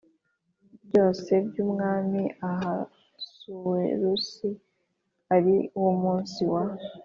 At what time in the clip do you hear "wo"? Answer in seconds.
5.81-5.91